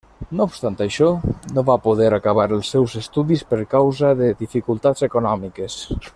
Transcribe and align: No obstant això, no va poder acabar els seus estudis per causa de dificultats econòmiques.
No 0.37 0.45
obstant 0.51 0.77
això, 0.85 1.09
no 1.57 1.63
va 1.67 1.75
poder 1.83 2.07
acabar 2.19 2.47
els 2.57 2.71
seus 2.77 2.95
estudis 3.03 3.45
per 3.53 3.61
causa 3.75 4.11
de 4.23 4.31
dificultats 4.43 5.11
econòmiques. 5.11 5.79